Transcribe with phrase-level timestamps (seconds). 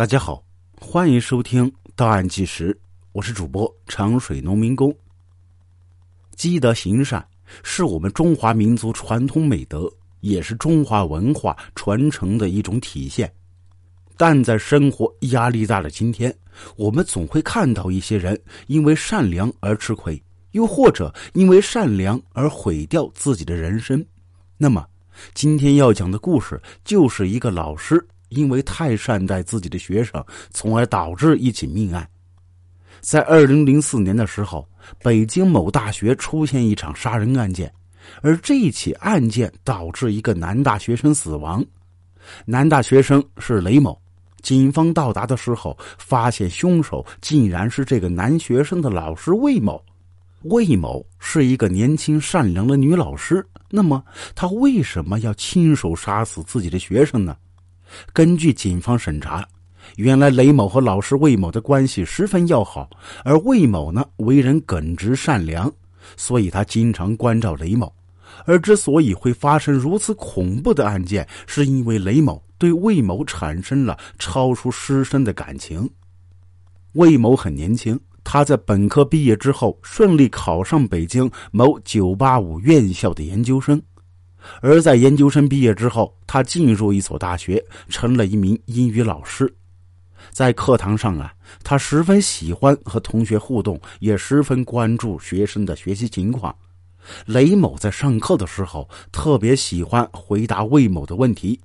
[0.00, 0.42] 大家好，
[0.80, 2.72] 欢迎收听《档案纪实》，
[3.12, 4.90] 我是主播长水农民工。
[6.34, 7.22] 积德行善
[7.62, 13.30] 是我们中华民族传统美德，也是中华文化传承的一种体现。
[14.16, 16.34] 但在生活压力大的今天，
[16.76, 20.18] 我们总会看到一些人因为善良而吃亏，
[20.52, 24.02] 又或者因为善良而毁掉自己的人生。
[24.56, 24.82] 那么，
[25.34, 28.02] 今天要讲的故事就是一个老师。
[28.30, 32.08] 因为太善待自己的学生，从而导致一起命案。
[33.00, 34.66] 在二零零四年的时候，
[35.02, 37.72] 北京某大学出现一场杀人案件，
[38.22, 41.64] 而这起案件导致一个男大学生死亡。
[42.44, 43.98] 男大学生是雷某。
[44.42, 49.82] 警方到达的时候，发现凶手竟然是这个男学生的老师魏某。
[50.44, 54.02] 魏某是一个年轻善良的女老师，那么
[54.34, 57.36] 她为什么要亲手杀死自己的学生呢？
[58.12, 59.46] 根据警方审查，
[59.96, 62.88] 原来雷某和老师魏某的关系十分要好，
[63.24, 65.72] 而魏某呢为人耿直善良，
[66.16, 67.92] 所以他经常关照雷某。
[68.46, 75.88] 而之所以会发生如此恐怖的案件，是因为雷某对魏某产生了超出师生的感情。
[76.92, 83.80] 魏某很年轻，他在本科毕业之后顺利考上北京某985院校的研究生。
[84.60, 89.52] 而在研究生毕业之后，他进入一所大学，成了一名英语老师。
[90.30, 91.32] 在课堂上啊，
[91.64, 96.54] 他十分喜欢和同学互动，也十分关注学生的学习情况。
[97.24, 101.58] 雷某在上课的时候特别喜欢回答魏某的问题，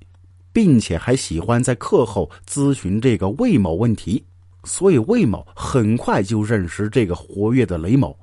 [0.53, 4.23] 并且还喜欢在课后咨询这个魏某问题，
[4.63, 8.17] 所以魏某很快就认识这个活跃的雷某。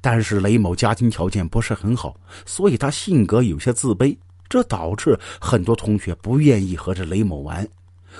[0.00, 4.16] 但是雷某家庭条件不是很好，所以他性格有些自卑，
[4.48, 7.66] 这导致很多同学不愿意和这雷某玩。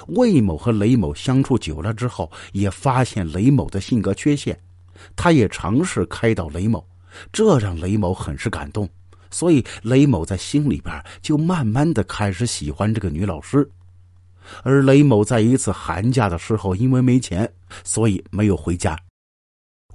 [0.08, 4.58] 魏某和雷某相处久了之后，也发现雷某的性格缺陷，
[5.14, 6.86] 他也尝试开导雷某，
[7.33, 8.88] 这让雷某很是感动，
[9.30, 13.67] 所以雷某在心里边就慢慢的开始喜欢这个女老师。
[14.62, 17.51] 而雷某在一次寒假的时候，因为没钱，
[17.83, 18.98] 所以没有回家。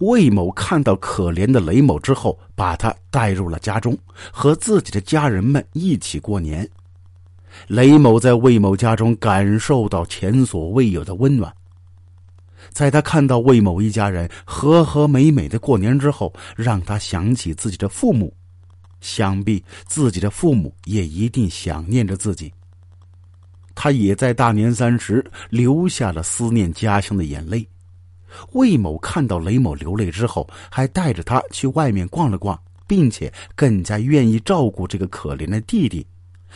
[0.01, 3.95] 魏某看到可怜的雷某之后，把他带入了家中，
[4.31, 6.67] 和自己的家人们一起过年。
[7.67, 11.53] 雷某在魏某家中感受到前所未有的温暖。
[12.69, 18.33] 在他看到魏某一家人和和美美的过年之后，让他想起自己的父母，
[19.01, 22.51] 想必自己的父母也一定想念着自己。
[23.75, 27.67] 他也在大年三十流下了思念家乡的眼泪。
[28.53, 36.05] 魏某看到雷某流泪之后，还带着他去外面逛了逛，并且更加愿意照顾这个可怜的弟弟。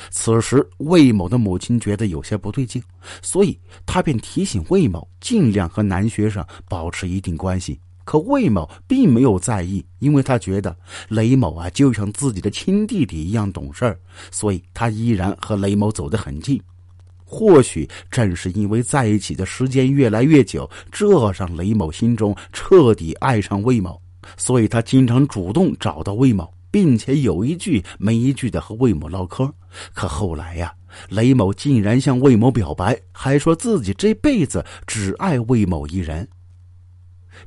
[0.09, 2.84] 此时，魏某的母亲觉得有些不对劲，
[3.22, 7.80] 所以他便提醒魏某尽量和男学生保持一定关系。
[8.03, 14.00] 可魏某并没有在意，因为他觉得雷某啊就像自己的亲弟弟一样懂事儿
[14.30, 16.62] 所以他依然和雷某走得很近。
[17.25, 24.00] 或许正是因为在一起的时间越来越久，这让雷某心中彻底爱上魏某，
[24.38, 29.52] 所以他经常主动找到魏某，并且有一句没一句的和魏某唠嗑。
[29.94, 30.72] 可后来呀，
[31.09, 36.25] 雷某竟然向魏某表白，还说自己这辈子只爱魏某一人。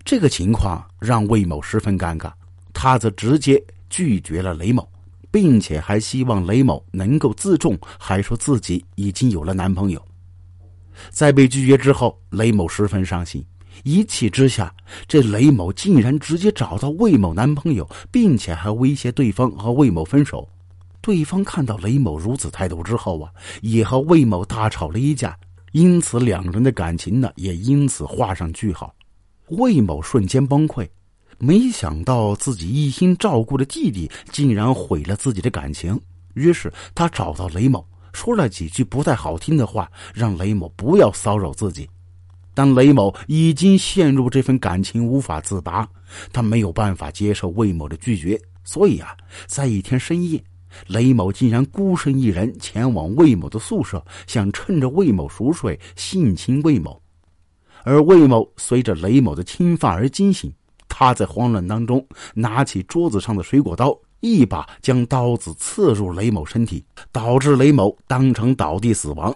[0.05, 2.31] 这个情况让魏某十分尴尬，
[2.75, 4.87] 他则直接拒绝了雷某。
[5.31, 10.03] 并且还希望雷某能够自重，还说自己已经有了男朋友。
[11.11, 13.45] 在被拒绝之后，雷某十分伤心，
[13.85, 14.75] 一气之下，
[15.07, 20.49] 这雷某竟然直接找到魏某男朋友，并且还威胁对方和魏某分手。
[21.01, 23.31] 对方看到雷某如此态度之后啊，
[23.63, 25.39] 也和魏某大吵了一架，
[25.73, 28.93] 因此两人的感情呢也因此画上句号。
[29.51, 30.87] 魏某瞬间崩溃。
[31.39, 35.99] 没想到自己一心照顾的弟弟竟然毁了自己的感情，
[36.35, 41.89] 于是他找到雷某，说了几句不太好听的话，让雷某不要骚扰自己。
[42.55, 45.89] 但雷某已经陷入这份感情无法自拔，
[46.33, 49.17] 他没有办法接受魏某的拒绝，所以啊，
[49.47, 50.43] 在一天深夜，
[50.89, 57.01] 雷某竟然孤身一人前往魏某的宿舍，想趁着魏某熟睡性侵魏某，
[57.85, 60.53] 而魏某随着雷某的侵犯而惊醒。
[60.99, 62.05] 他在慌乱当中
[62.35, 69.33] 拿起桌子上的水果刀，一把将刀子刺入雷某身体，导致雷某当场倒地死亡。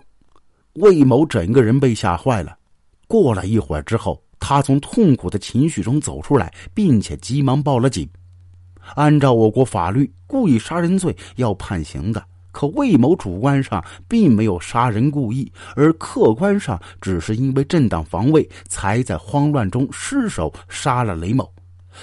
[0.72, 2.58] 魏某整个人被吓坏了。
[3.06, 8.08] 过了一会儿之后，他从痛苦的情绪中走出来，并且急忙报了警。
[8.96, 12.20] 按照我国法律，故意杀人罪要判刑的，
[12.52, 21.50] 可魏某主观上并没有杀人故意，而客观上只是因为正当防卫，才在慌乱中失手杀了雷某，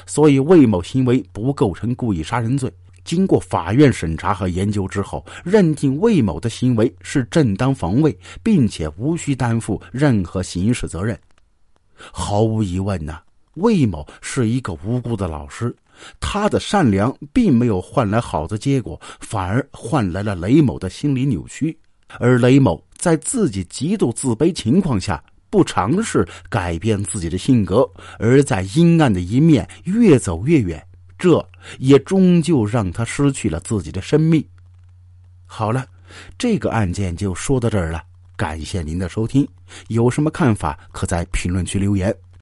[0.06, 2.70] 所以魏某行为不构成故意杀人罪。
[3.06, 11.18] 经过法院审查和研究之后，认定魏某的行为是正当防卫，并且无需担负任何刑事责任。
[11.96, 13.18] 毫无疑问呢，
[13.56, 15.76] 魏某是一个无辜的老师。
[16.20, 21.78] 他的善良并没有换来好的结果，反而换来了雷某的心理扭曲。
[22.18, 27.88] 而雷某在自己极度自卑情况下，不尝试改变自己的性格，
[28.18, 30.84] 而在阴暗的一面越走越远，
[31.18, 31.44] 这
[31.78, 34.44] 也终究让他失去了自己的生命。
[35.46, 35.86] 好了，
[36.38, 38.04] 这个案件就说到这儿了。
[38.36, 39.48] 感谢您的收听，
[39.90, 42.16] 有什么看法可在评论区留言。